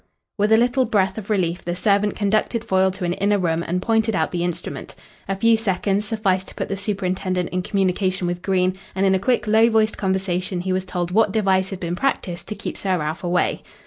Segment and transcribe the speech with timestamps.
[0.35, 3.83] With a little breath of relief the servant conducted Foyle to an inner room and
[3.83, 4.95] pointed out the instrument.
[5.29, 9.19] A few seconds sufficed to put the superintendent in communication with Green, and in a
[9.19, 12.97] quick, low voiced conversation he was told what device had been practised to keep Sir
[12.97, 13.61] Ralph away.